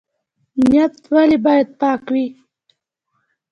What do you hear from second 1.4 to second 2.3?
باید پاک وي؟